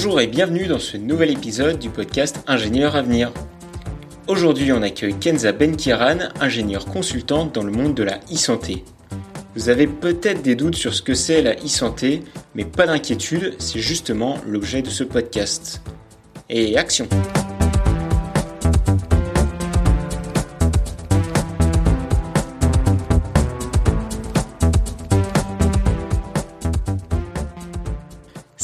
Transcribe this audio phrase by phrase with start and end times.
[0.00, 3.32] Bonjour et bienvenue dans ce nouvel épisode du podcast Ingénieur à venir.
[4.28, 8.84] Aujourd'hui, on accueille Kenza Benkiran, ingénieure consultante dans le monde de la e-santé.
[9.56, 12.22] Vous avez peut-être des doutes sur ce que c'est la e-santé,
[12.54, 15.82] mais pas d'inquiétude, c'est justement l'objet de ce podcast.
[16.48, 17.08] Et action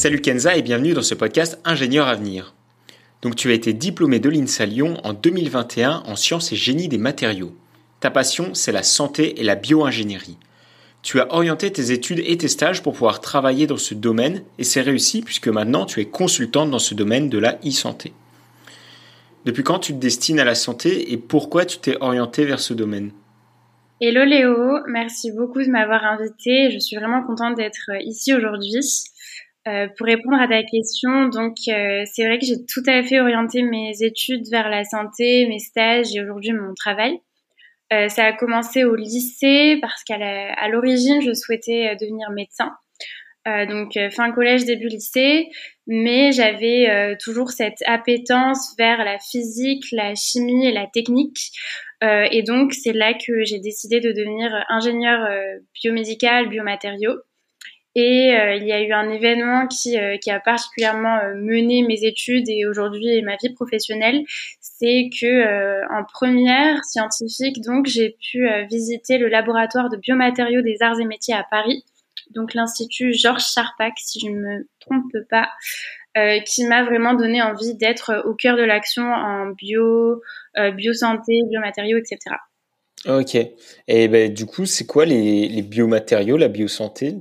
[0.04, 2.54] Salut Kenza et bienvenue dans ce podcast Ingénieur à venir.
[3.22, 6.98] Donc tu as été diplômé de l'INSA Lyon en 2021 en sciences et génie des
[6.98, 7.56] matériaux.
[8.00, 10.36] Ta passion, c'est la santé et la bio-ingénierie.
[11.00, 14.64] Tu as orienté tes études et tes stages pour pouvoir travailler dans ce domaine et
[14.64, 18.12] c'est réussi puisque maintenant tu es consultante dans ce domaine de la e-santé.
[19.46, 22.74] Depuis quand tu te destines à la santé et pourquoi tu t'es orienté vers ce
[22.74, 23.10] domaine?
[24.02, 26.70] Hello Léo, merci beaucoup de m'avoir invité.
[26.70, 28.82] Je suis vraiment contente d'être ici aujourd'hui.
[29.66, 33.18] Euh, pour répondre à ta question, donc euh, c'est vrai que j'ai tout à fait
[33.20, 37.18] orienté mes études vers la santé, mes stages et aujourd'hui mon travail.
[37.92, 42.72] Euh, ça a commencé au lycée parce qu'à l'origine je souhaitais devenir médecin.
[43.46, 45.48] donc fin collège, début lycée,
[45.86, 51.52] mais j'avais toujours cette appétence vers la physique, la chimie et la technique.
[52.02, 55.26] et donc c'est là que j'ai décidé de devenir ingénieur
[55.74, 57.16] biomédical, biomatériaux.
[57.96, 62.04] Et euh, il y a eu un événement qui, euh, a particulièrement euh, mené mes
[62.04, 64.24] études et aujourd'hui ma vie professionnelle,
[64.60, 70.98] c'est que en première scientifique, donc j'ai pu visiter le laboratoire de biomatériaux des arts
[71.00, 71.84] et métiers à Paris,
[72.30, 75.48] donc l'institut Georges Charpak, si je ne me trompe pas,
[76.44, 80.20] qui m'a vraiment donné envie d'être au cœur de l'action en bio,
[80.74, 82.18] biosanté, biomatériaux, etc.
[83.06, 83.36] Ok.
[83.86, 87.14] Et ben, du coup, c'est quoi les, les biomatériaux, la biosanté?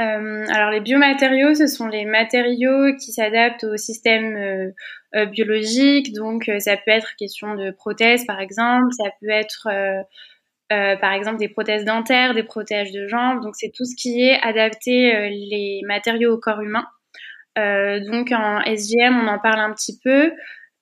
[0.00, 4.70] Euh, alors les biomatériaux, ce sont les matériaux qui s'adaptent au système euh,
[5.14, 6.12] euh, biologique.
[6.14, 9.68] Donc ça peut être question de prothèses par exemple, ça peut être
[10.68, 13.42] par exemple des prothèses dentaires, des prothèses de jambes.
[13.42, 16.86] Donc c'est tout ce qui est adapté les matériaux au corps humain.
[17.56, 20.32] donc en SGM, on en parle un petit peu.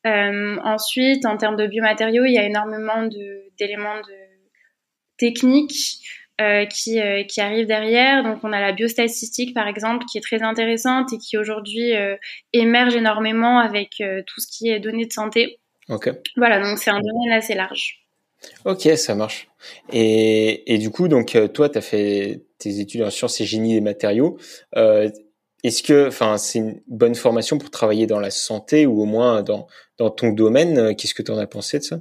[0.04, 3.02] ensuite, en termes de biomatériaux, il y a énormément
[3.58, 4.28] d'éléments de,
[5.18, 6.00] techniques
[6.41, 8.22] euh, qui, euh, qui arrive derrière.
[8.22, 12.16] Donc on a la biostatistique par exemple qui est très intéressante et qui aujourd'hui euh,
[12.53, 15.59] émerge énormément avec tout ce qui est données de santé.
[15.88, 16.10] Ok.
[16.37, 18.06] Voilà, donc c'est un domaine assez large.
[18.65, 19.49] Ok, ça marche.
[19.93, 23.75] Et, et du coup, donc toi, tu as fait tes études en sciences et génie
[23.75, 24.38] des matériaux.
[25.65, 29.43] Est-ce que, enfin, c'est une bonne formation pour travailler dans la santé ou au moins
[29.43, 29.66] dans,
[29.97, 30.94] dans ton domaine?
[30.94, 32.00] Qu'est-ce que tu en as pensé de ça?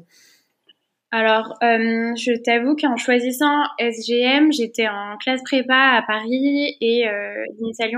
[1.09, 7.45] Alors, euh, je t'avoue qu'en choisissant SGM, j'étais en classe prépa à Paris et euh,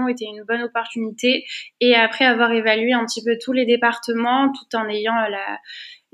[0.09, 1.43] était une bonne opportunité.
[1.81, 5.57] Et après avoir évalué un petit peu tous les départements, tout en ayant la,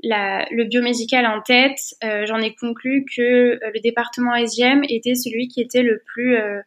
[0.02, 5.14] la, le biomédical en tête, euh, j'en ai conclu que euh, le département SGM était
[5.14, 6.60] celui qui était le plus euh,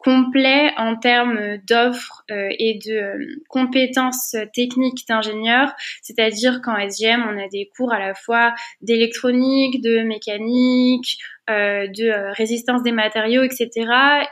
[0.00, 5.72] complet en termes d'offres euh, et de euh, compétences techniques d'ingénieurs,
[6.02, 11.18] c'est-à-dire qu'en SGM, on a des cours à la fois d'électronique, de mécanique,
[11.50, 13.70] euh, de résistance des matériaux, etc.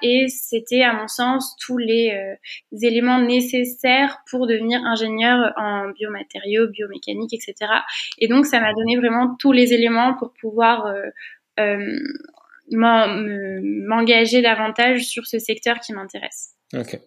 [0.02, 2.14] Et c'était, à mon sens, tous les
[2.80, 7.54] éléments nécessaires pour devenir ingénieur en biomatériaux, biomécanique, etc.
[8.18, 10.94] Et donc, ça m'a donné vraiment tous les éléments pour pouvoir
[12.70, 16.54] m'engager davantage sur ce secteur qui m'intéresse.
[16.74, 16.98] Ok.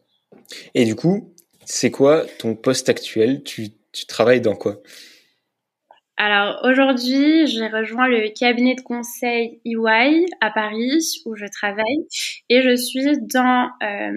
[0.74, 1.34] Et du coup,
[1.66, 3.44] c'est quoi ton poste actuel?
[3.44, 4.82] Tu, tu travailles dans quoi?
[6.24, 12.06] Alors aujourd'hui, j'ai rejoint le cabinet de conseil EY à Paris où je travaille
[12.48, 14.12] et je suis dans, euh,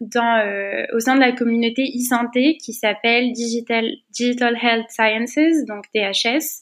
[0.00, 5.84] dans euh, au sein de la communauté e-santé qui s'appelle Digital, Digital Health Sciences, donc
[5.94, 6.60] DHS.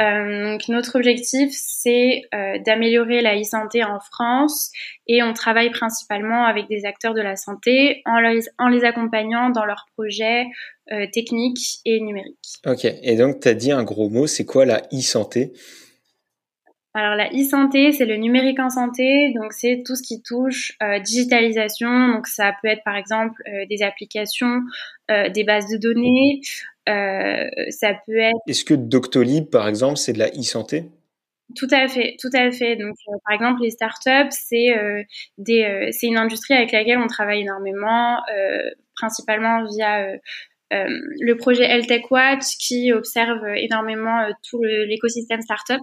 [0.00, 4.70] Euh, donc notre objectif, c'est euh, d'améliorer la e-santé en France
[5.06, 9.50] et on travaille principalement avec des acteurs de la santé en les, en les accompagnant
[9.50, 10.46] dans leurs projets
[10.92, 12.36] euh, techniques et numériques.
[12.66, 15.52] Ok, et donc tu as dit un gros mot, c'est quoi la e-santé?
[16.92, 20.98] Alors la e-santé, c'est le numérique en santé, donc c'est tout ce qui touche euh,
[20.98, 24.60] digitalisation, donc ça peut être par exemple euh, des applications,
[25.08, 26.40] euh, des bases de données,
[27.70, 28.38] ça peut être.
[28.46, 30.84] Est-ce que Doctolib, par exemple, c'est de la e-santé?
[31.56, 32.76] Tout à fait, tout à fait.
[32.76, 35.02] Donc, euh, par exemple, les startups, c'est euh,
[35.38, 38.18] des, c'est une industrie avec laquelle on travaille énormément,
[38.94, 40.06] principalement via
[40.70, 45.80] le projet LTech Watch qui observe énormément tout l'écosystème startup.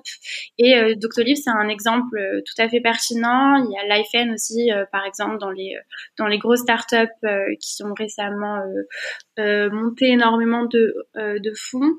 [0.58, 3.56] Et Doctolib, c'est un exemple tout à fait pertinent.
[3.56, 5.76] Il y a LifeN aussi, par exemple, dans les
[6.18, 7.28] dans les grosses startups
[7.60, 8.62] qui ont récemment
[9.38, 11.94] monté énormément de de fonds.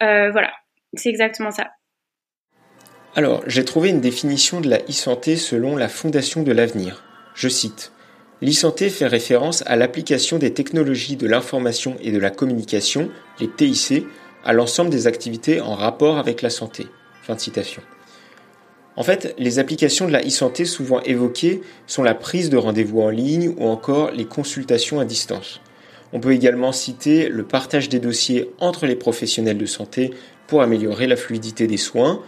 [0.00, 0.52] voilà,
[0.94, 1.70] c'est exactement ça.
[3.16, 7.02] Alors, j'ai trouvé une définition de la e-santé selon la Fondation de l'avenir.
[7.34, 7.92] Je cite
[8.42, 14.06] L'e-santé fait référence à l'application des technologies de l'information et de la communication, les TIC,
[14.44, 16.86] à l'ensemble des activités en rapport avec la santé.
[18.96, 23.10] En fait, les applications de la e-santé souvent évoquées sont la prise de rendez-vous en
[23.10, 25.60] ligne ou encore les consultations à distance.
[26.12, 30.12] On peut également citer le partage des dossiers entre les professionnels de santé
[30.48, 32.20] pour améliorer la fluidité des soins,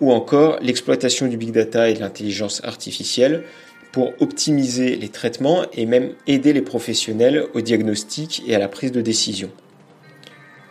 [0.00, 3.44] ou encore l'exploitation du big data et de l'intelligence artificielle
[3.92, 8.92] pour optimiser les traitements et même aider les professionnels au diagnostic et à la prise
[8.92, 9.50] de décision.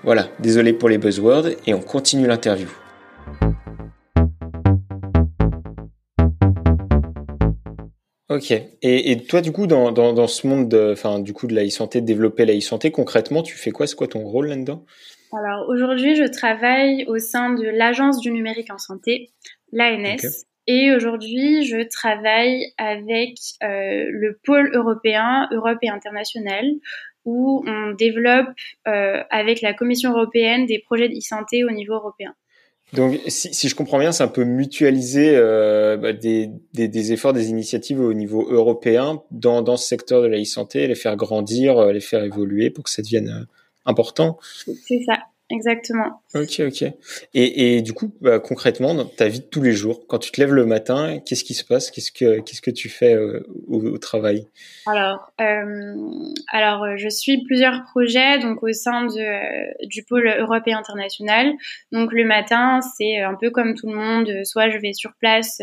[0.04, 2.70] Voilà, désolé pour les buzzwords et on continue l'interview.
[8.30, 8.52] Ok.
[8.82, 12.06] Et, toi, du coup, dans, ce monde de, enfin, du coup, de la e-santé, de
[12.06, 13.88] développer la e-santé, concrètement, tu fais quoi?
[13.88, 14.86] C'est quoi ton rôle là-dedans?
[15.34, 19.30] Alors aujourd'hui, je travaille au sein de l'Agence du numérique en santé,
[19.72, 20.46] l'ANS.
[20.68, 26.66] Et aujourd'hui, je travaille avec euh, le pôle européen, Europe et international,
[27.24, 28.50] où on développe
[28.88, 32.34] euh, avec la Commission européenne des projets d'e-santé au niveau européen.
[32.94, 37.50] Donc, si, je comprends bien, c'est un peu mutualiser euh, bah, des, des, efforts, des
[37.50, 42.00] initiatives au niveau européen dans, dans ce secteur de la e-santé, les faire grandir, les
[42.00, 43.46] faire évoluer pour que ça devienne
[43.86, 44.38] important.
[44.86, 46.22] C'est ça, exactement.
[46.36, 46.84] Ok, ok.
[47.34, 50.32] Et, et du coup, bah, concrètement, dans ta vie de tous les jours, quand tu
[50.32, 51.92] te lèves le matin, qu'est-ce qui se passe?
[51.92, 54.48] Qu'est-ce que qu'est-ce que tu fais euh, au, travail?
[54.86, 55.96] Alors, euh,
[56.52, 61.54] alors, euh, je suis plusieurs projets donc au sein de, du pôle européen international.
[61.92, 64.46] Donc le matin, c'est un peu comme tout le monde.
[64.46, 65.62] Soit je vais sur place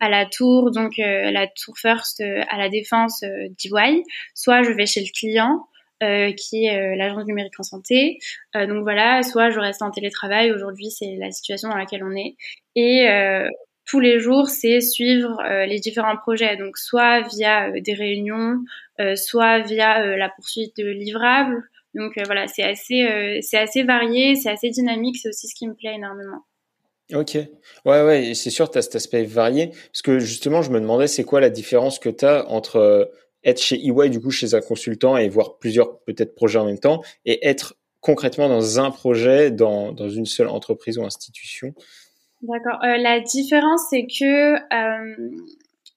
[0.00, 4.02] à la tour, donc la tour First à la défense d'EY,
[4.34, 5.66] soit je vais chez le client.
[6.02, 8.20] Euh, qui est euh, l'agence numérique en santé.
[8.56, 10.50] Euh, donc voilà, soit je reste en télétravail.
[10.50, 12.36] Aujourd'hui, c'est la situation dans laquelle on est.
[12.74, 13.06] Et
[13.84, 16.56] tous les jours, c'est suivre les différents projets.
[16.56, 18.60] Donc soit via des réunions,
[19.16, 21.62] soit via la poursuite de livrables.
[21.94, 25.16] Donc voilà, c'est assez, c'est assez varié, c'est assez dynamique.
[25.20, 26.44] C'est aussi ce qui me plaît énormément.
[27.12, 27.34] Ok.
[27.84, 29.72] Ouais, ouais, c'est sûr, tu as cet aspect varié.
[29.92, 33.10] Parce que justement, je me demandais, c'est quoi la différence que tu as entre
[33.44, 36.78] être chez EY, du coup, chez un consultant et voir plusieurs peut-être projets en même
[36.78, 41.74] temps et être concrètement dans un projet, dans, dans une seule entreprise ou institution
[42.42, 42.82] D'accord.
[42.82, 45.30] Euh, la différence, c'est que euh,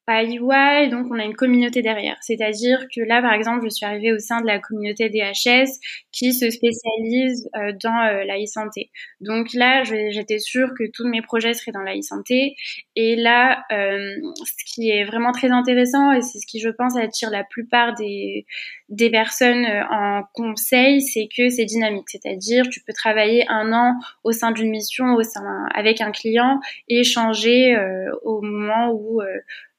[0.05, 2.17] à EY, donc on a une communauté derrière.
[2.21, 5.79] C'est-à-dire que là, par exemple, je suis arrivée au sein de la communauté DHS
[6.11, 8.91] qui se spécialise euh, dans euh, la e-santé.
[9.21, 12.55] Donc là, j'étais sûre que tous mes projets seraient dans la e-santé.
[12.97, 14.13] Et là, euh,
[14.43, 17.93] ce qui est vraiment très intéressant, et c'est ce qui, je pense, attire la plupart
[17.95, 18.45] des,
[18.89, 22.09] des personnes en conseil, c'est que c'est dynamique.
[22.09, 23.93] C'est-à-dire, tu peux travailler un an
[24.25, 26.59] au sein d'une mission, au sein avec un client
[26.89, 27.75] et changer
[28.23, 29.21] au moment où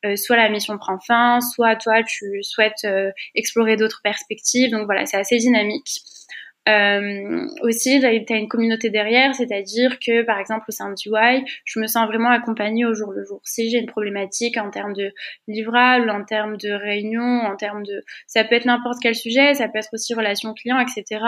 [0.04, 4.70] euh, soit la mission prend fin, soit toi tu souhaites euh, explorer d'autres perspectives.
[4.70, 6.00] Donc voilà, c'est assez dynamique.
[6.66, 11.44] Euh, aussi, tu as une communauté derrière, c'est-à-dire que, par exemple, au sein de UI,
[11.66, 13.42] je me sens vraiment accompagnée au jour le jour.
[13.44, 15.12] Si j'ai une problématique en termes de
[15.46, 18.02] livrable, en termes de réunion, en termes de...
[18.26, 21.22] Ça peut être n'importe quel sujet, ça peut être aussi relation client, etc.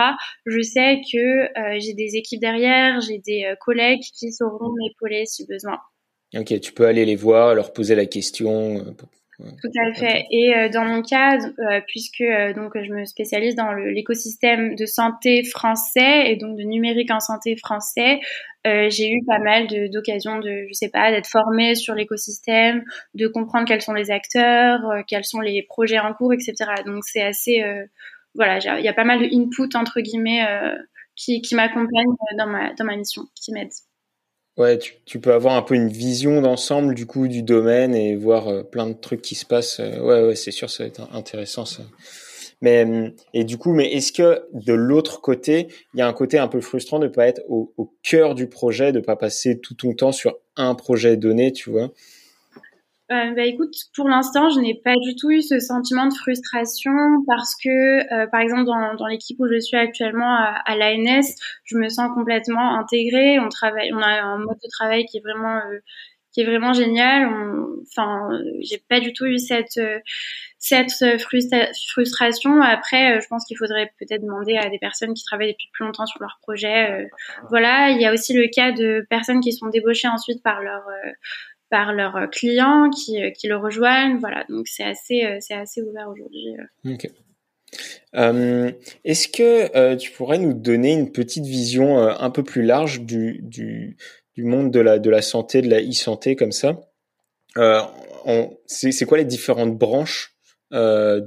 [0.47, 1.49] Je sais que
[1.81, 5.79] j'ai des équipes derrière, j'ai des collègues qui sauront m'épauler si besoin.
[6.35, 8.79] Ok, tu peux aller les voir, leur poser la question.
[8.79, 10.25] Euh, Tout à fait.
[10.31, 12.25] Et euh, dans mon cas, euh, puisque
[12.57, 17.57] donc je me spécialise dans l'écosystème de santé français et donc de numérique en santé
[17.57, 18.21] français,
[18.65, 22.83] j'ai eu pas mal d'occasions de, je sais pas, d'être formée sur l'écosystème,
[23.15, 26.55] de comprendre quels sont les acteurs, quels sont les projets en cours, etc.
[26.85, 27.63] Donc c'est assez,
[28.35, 30.45] voilà, il y a pas mal de input entre guillemets
[31.15, 33.71] qui, qui m'accompagnent dans ma dans ma mission, qui m'aident.
[34.57, 38.49] Ouais, tu, peux avoir un peu une vision d'ensemble du coup du domaine et voir
[38.49, 39.81] euh, plein de trucs qui se passent.
[39.81, 41.83] Euh, ouais, ouais, c'est sûr, ça va être intéressant ça.
[42.63, 46.39] Mais et du coup, mais est-ce que de l'autre côté, il y a un côté
[46.39, 49.75] un peu frustrant de pas être au, au cœur du projet, de pas passer tout
[49.75, 51.91] ton temps sur un projet donné, tu vois?
[53.13, 56.93] Euh, bah écoute, pour l'instant, je n'ai pas du tout eu ce sentiment de frustration
[57.29, 61.25] parce que, euh, par exemple, dans, dans l'équipe où je suis actuellement à, à l'ANS,
[61.65, 63.39] je me sens complètement intégrée.
[63.39, 65.79] On travaille, on a un mode de travail qui est vraiment euh,
[66.33, 67.31] qui est vraiment génial.
[67.89, 68.29] Enfin,
[68.61, 69.81] j'ai pas du tout eu cette
[70.59, 72.61] cette frustration.
[72.61, 76.05] Après, je pense qu'il faudrait peut-être demander à des personnes qui travaillent depuis plus longtemps
[76.05, 77.09] sur leur projet.
[77.49, 80.83] voilà, il y a aussi le cas de personnes qui sont débauchées ensuite par leur
[81.71, 84.19] par leurs clients qui, qui le rejoignent.
[84.19, 86.57] Voilà, donc c'est assez, c'est assez ouvert aujourd'hui.
[86.85, 87.09] Ok.
[88.15, 88.73] Euh,
[89.05, 93.03] Est-ce que euh, tu pourrais nous donner une petite vision euh, un peu plus large
[93.03, 93.97] du, du,
[94.35, 96.81] du, monde de la, de la santé, de la e-santé comme ça?
[97.57, 97.83] Euh,
[98.67, 100.35] C'est quoi les différentes branches
[100.73, 101.21] de,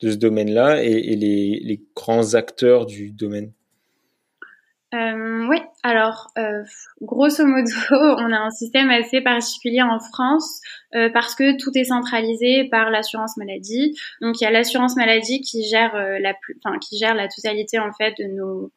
[0.00, 3.52] de ce domaine-là et, et les, les, grands acteurs du domaine?
[4.94, 6.62] Euh, oui, alors euh,
[7.02, 10.60] grosso modo, on a un système assez particulier en France
[10.94, 13.98] euh, parce que tout est centralisé par l'assurance maladie.
[14.20, 18.72] Donc il y a l'assurance maladie qui gère la totalité en fait de nos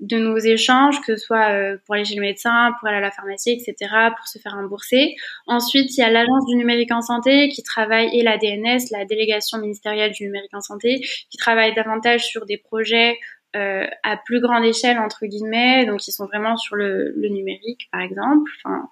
[0.00, 3.12] de nos échanges, que ce soit pour aller chez le médecin, pour aller à la
[3.12, 5.14] pharmacie, etc., pour se faire rembourser.
[5.46, 9.04] Ensuite, il y a l'agence du numérique en santé qui travaille et la DNS, la
[9.04, 11.00] délégation ministérielle du numérique en santé,
[11.30, 13.16] qui travaille davantage sur des projets
[13.56, 17.88] euh, à plus grande échelle entre guillemets, donc ils sont vraiment sur le, le numérique
[17.92, 18.88] par exemple, enfin,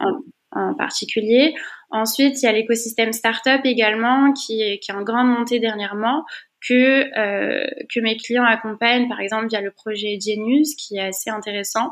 [0.00, 0.20] en,
[0.52, 1.54] en, particulier.
[1.90, 6.24] Ensuite, il y a l'écosystème startup également qui est, qui est en grande montée dernièrement
[6.66, 11.30] que euh, que mes clients accompagnent par exemple via le projet Genius qui est assez
[11.30, 11.90] intéressant.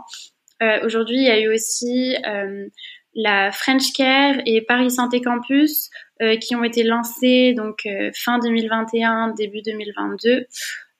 [0.62, 2.66] Euh, Aujourd'hui, il y a eu aussi euh,
[3.14, 5.90] la French Care et Paris Santé Campus
[6.22, 10.46] euh, qui ont été lancés donc euh, fin 2021 début 2022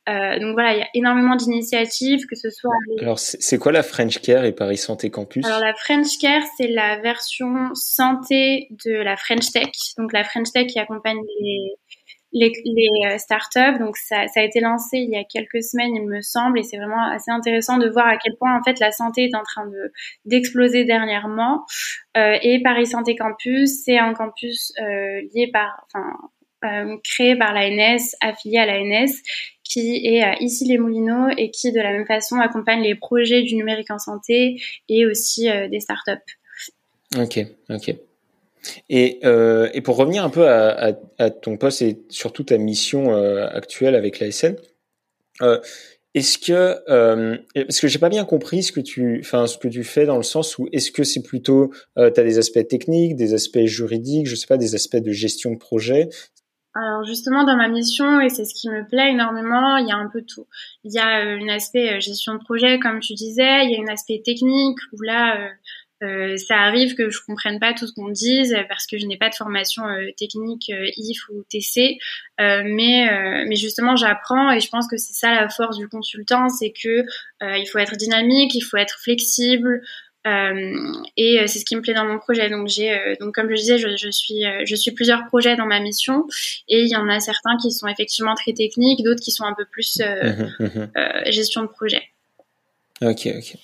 [0.08, 2.75] euh, donc voilà, il y a énormément d'initiatives, que ce soit.
[3.00, 5.44] Alors c'est quoi la French Care et Paris Santé Campus?
[5.44, 9.70] Alors la French Care, c'est la version santé de la French Tech.
[9.98, 11.75] Donc la French Tech qui accompagne les
[12.32, 13.78] les, les euh, startups.
[13.78, 16.62] Donc ça, ça a été lancé il y a quelques semaines, il me semble, et
[16.62, 19.42] c'est vraiment assez intéressant de voir à quel point en fait la santé est en
[19.42, 19.92] train de
[20.25, 21.64] d'exploser dernièrement.
[22.16, 26.12] Euh, et Paris Santé Campus, c'est un campus euh, lié par, enfin
[26.64, 29.12] euh, créé par l'ANS, affilié à l'ANS,
[29.68, 33.42] qui est à ici les Moulineaux et qui de la même façon accompagne les projets
[33.42, 36.12] du numérique en santé et aussi euh, des startups.
[37.16, 37.38] Ok,
[37.70, 37.94] ok.
[38.88, 40.92] Et, euh, et pour revenir un peu à,
[41.30, 44.56] ton poste et surtout ta mission euh, actuelle avec l'ASN,
[45.42, 45.61] euh,
[46.16, 49.68] est-ce que euh, parce que j'ai pas bien compris ce que tu enfin ce que
[49.68, 52.66] tu fais dans le sens où est-ce que c'est plutôt euh, tu as des aspects
[52.66, 56.08] techniques, des aspects juridiques, je sais pas des aspects de gestion de projet,
[56.76, 59.97] alors justement dans ma mission et c'est ce qui me plaît énormément, il y a
[59.97, 60.47] un peu tout.
[60.85, 63.76] Il y a euh, un aspect euh, gestion de projet comme tu disais, il y
[63.76, 65.50] a un aspect technique où là
[66.02, 69.16] euh, ça arrive que je comprenne pas tout ce qu'on dise parce que je n'ai
[69.16, 69.85] pas de formation
[70.18, 71.97] technique IF ou TC,
[72.38, 73.09] mais
[73.47, 77.06] mais justement j'apprends et je pense que c'est ça la force du consultant, c'est que
[77.40, 79.80] il faut être dynamique, il faut être flexible,
[80.26, 82.50] et euh, c'est ce qui me plaît dans mon projet.
[82.50, 85.66] Donc j'ai, euh, donc comme je disais, je, je, suis, je suis plusieurs projets dans
[85.66, 86.25] ma mission,
[86.68, 89.54] et il y en a certains qui sont effectivement très techniques, d'autres qui sont un
[89.54, 92.02] peu plus mmh mmh gestion de projet.
[93.02, 93.56] Ok, ok.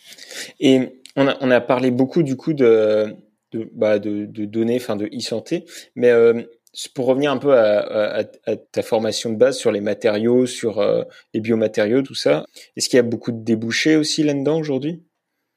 [0.60, 0.80] Et
[1.16, 3.14] on a, on a parlé beaucoup du coup de,
[3.52, 5.64] de, bah, de, de données, enfin de e-santé,
[5.94, 6.42] mais euh,
[6.94, 10.80] pour revenir un peu à, à, à, ta formation de base sur les matériaux, sur
[10.80, 11.02] euh,
[11.34, 15.02] les biomatériaux, tout ça, est-ce qu'il y a beaucoup de débouchés aussi là-dedans aujourd'hui?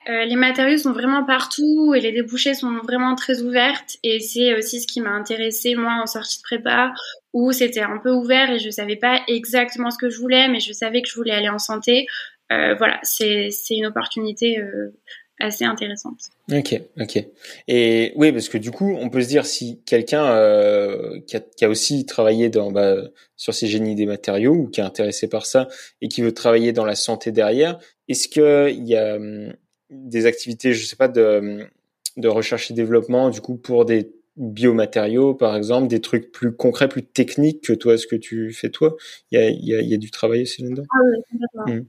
[0.07, 4.55] Euh, les matériaux sont vraiment partout et les débouchés sont vraiment très ouvertes et c'est
[4.55, 6.93] aussi ce qui m'a intéressé moi en sortie de prépa
[7.33, 10.59] où c'était un peu ouvert et je savais pas exactement ce que je voulais mais
[10.59, 12.05] je savais que je voulais aller en santé.
[12.51, 14.93] Euh, voilà, c'est une opportunité euh,
[15.39, 16.19] assez intéressante.
[16.51, 17.25] Ok, ok.
[17.67, 21.39] Et oui, parce que du coup, on peut se dire si quelqu'un euh, qui, a,
[21.39, 22.97] qui, a, aussi travaillé dans, bah,
[23.35, 25.67] sur ces génies des matériaux ou qui est intéressé par ça
[26.01, 29.53] et qui veut travailler dans la santé derrière, est-ce qu'il y a hum,
[30.05, 31.67] des activités, je sais pas, de,
[32.17, 36.89] de recherche et développement, du coup, pour des biomatériaux, par exemple, des trucs plus concrets,
[36.89, 38.95] plus techniques que toi, ce que tu fais toi?
[39.31, 40.83] Il y a, il y a, il y a du travail aussi là-dedans?
[40.91, 41.81] Ah oui, complètement.
[41.81, 41.85] Mmh.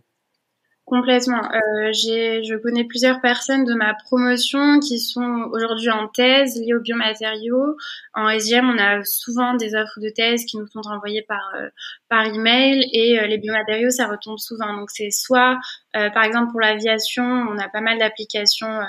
[0.87, 1.43] Complètement.
[1.53, 6.81] Euh, je connais plusieurs personnes de ma promotion qui sont aujourd'hui en thèse liées aux
[6.81, 7.77] biomatériaux.
[8.15, 11.71] En SGM, on a souvent des offres de thèse qui nous sont envoyées par euh,
[12.09, 14.75] par email et euh, les biomatériaux, ça retombe souvent.
[14.75, 15.59] Donc c'est soit,
[15.97, 18.81] euh, par exemple pour l'aviation, on a pas mal d'applications.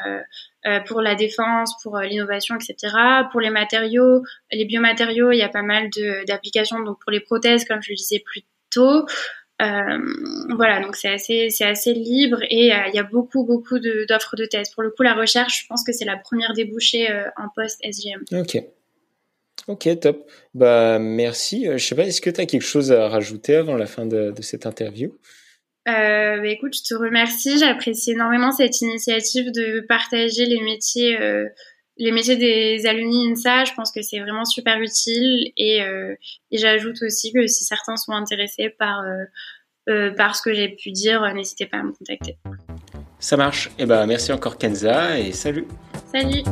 [0.65, 2.93] Euh, pour la défense, pour l'innovation, etc.
[3.31, 5.89] Pour les matériaux, les biomatériaux, il y a pas mal
[6.27, 6.83] d'applications.
[6.83, 9.05] Donc pour les prothèses, comme je le disais plus tôt,
[9.59, 14.35] voilà, donc c'est assez, c'est assez libre et euh, il y a beaucoup, beaucoup d'offres
[14.35, 14.69] de, thèse.
[14.69, 17.79] Pour le coup, la recherche, je pense que c'est la première débouchée euh, en poste
[17.83, 18.23] SGM.
[18.33, 18.63] Ok.
[19.67, 20.29] Ok, top.
[20.53, 21.67] Bah, merci.
[21.71, 24.31] Je sais pas, est-ce que tu as quelque chose à rajouter avant la fin de,
[24.31, 25.09] de cette interview?
[25.87, 27.57] Euh, bah, écoute, je te remercie.
[27.57, 31.17] J'apprécie énormément cette initiative de partager les métiers
[31.97, 37.01] les métiers des alumni INSA, je pense que c'est vraiment super utile et, et j'ajoute
[37.01, 39.03] aussi que si certains sont intéressés par
[40.17, 42.37] par ce que j'ai pu dire, n'hésitez pas à me contacter.
[43.19, 43.67] Ça marche.
[43.79, 45.67] Et eh ben merci encore Kenza et salut.
[46.11, 46.43] Salut.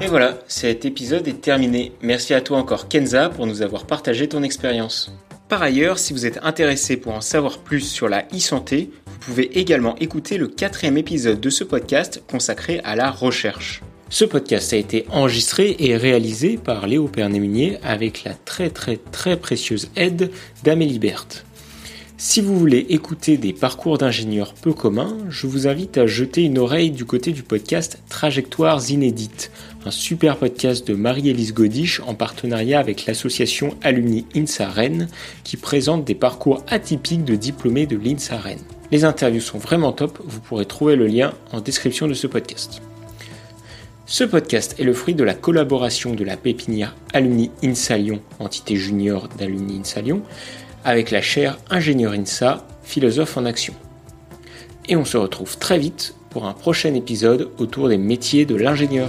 [0.00, 1.92] Et voilà, cet épisode est terminé.
[2.02, 5.12] Merci à toi encore Kenza pour nous avoir partagé ton expérience.
[5.54, 9.56] Par ailleurs, si vous êtes intéressé pour en savoir plus sur la e-santé, vous pouvez
[9.56, 13.80] également écouter le quatrième épisode de ce podcast consacré à la recherche.
[14.08, 19.36] Ce podcast a été enregistré et réalisé par Léo Pernémunier avec la très très très
[19.36, 20.32] précieuse aide
[20.64, 21.44] d'Amélie Berthe.
[22.16, 26.58] Si vous voulez écouter des parcours d'ingénieurs peu communs, je vous invite à jeter une
[26.58, 29.50] oreille du côté du podcast Trajectoires inédites,
[29.84, 35.08] un super podcast de Marie-Élise Godiche en partenariat avec l'association Alumni INSA Rennes
[35.42, 38.62] qui présente des parcours atypiques de diplômés de l'INSA Rennes.
[38.92, 42.80] Les interviews sont vraiment top, vous pourrez trouver le lien en description de ce podcast.
[44.06, 48.76] Ce podcast est le fruit de la collaboration de la pépinière Alumni INSA Lyon, entité
[48.76, 50.22] junior d'Alumni INSA Lyon,
[50.84, 53.74] avec la chaire Ingénieur INSA, philosophe en action.
[54.88, 59.08] Et on se retrouve très vite pour un prochain épisode autour des métiers de l'ingénieur.